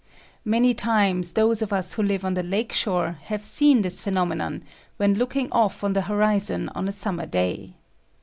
[0.43, 4.63] Many times those of us who live on the lake shore have seen this phenomenon
[4.97, 7.75] when look ing off on the horizon on a summer day.